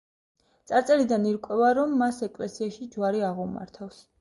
წარწერიდან 0.71 1.27
ირკვევა, 1.33 1.69
რომ 1.81 1.93
მას 2.01 2.23
ეკლესიაში 2.31 2.89
ჯვარი 2.97 3.25
აღუმართავს. 3.29 4.05